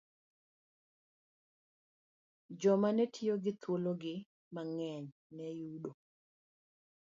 Joma 2.59 2.89
ne 2.95 3.05
tiyo 3.13 3.35
gi 3.43 3.51
thuologi 3.61 4.15
mang'eny 4.53 5.05
ne 5.35 5.45
yudo 5.59 5.91